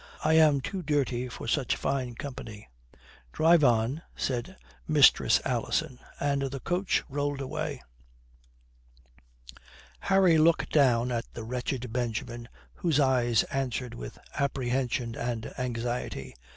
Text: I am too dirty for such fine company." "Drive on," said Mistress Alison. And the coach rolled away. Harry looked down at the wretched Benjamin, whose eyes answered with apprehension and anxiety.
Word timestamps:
I 0.23 0.33
am 0.33 0.61
too 0.61 0.81
dirty 0.81 1.29
for 1.29 1.47
such 1.47 1.75
fine 1.75 2.15
company." 2.15 2.67
"Drive 3.33 3.63
on," 3.63 4.01
said 4.15 4.57
Mistress 4.87 5.39
Alison. 5.45 5.99
And 6.19 6.41
the 6.41 6.59
coach 6.59 7.03
rolled 7.07 7.39
away. 7.39 7.83
Harry 9.99 10.39
looked 10.39 10.71
down 10.71 11.11
at 11.11 11.31
the 11.35 11.43
wretched 11.43 11.93
Benjamin, 11.93 12.49
whose 12.73 12.99
eyes 12.99 13.43
answered 13.51 13.93
with 13.93 14.17
apprehension 14.33 15.13
and 15.15 15.53
anxiety. 15.59 16.33